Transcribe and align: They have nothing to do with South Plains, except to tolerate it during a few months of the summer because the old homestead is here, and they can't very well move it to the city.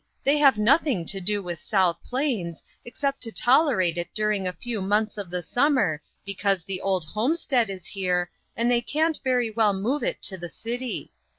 They 0.23 0.39
have 0.39 0.57
nothing 0.57 1.05
to 1.05 1.21
do 1.21 1.43
with 1.43 1.61
South 1.61 1.99
Plains, 2.03 2.63
except 2.83 3.21
to 3.21 3.31
tolerate 3.31 3.99
it 3.99 4.09
during 4.15 4.47
a 4.47 4.51
few 4.53 4.81
months 4.81 5.15
of 5.15 5.29
the 5.29 5.43
summer 5.43 6.01
because 6.25 6.63
the 6.63 6.81
old 6.81 7.05
homestead 7.05 7.69
is 7.69 7.85
here, 7.85 8.31
and 8.57 8.71
they 8.71 8.81
can't 8.81 9.19
very 9.23 9.51
well 9.51 9.73
move 9.73 10.01
it 10.01 10.23
to 10.23 10.39
the 10.39 10.49
city. 10.49 11.11